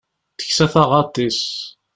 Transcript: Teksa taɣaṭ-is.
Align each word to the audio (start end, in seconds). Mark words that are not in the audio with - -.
Teksa 0.39 0.65
taɣaṭ-is. 0.73 1.41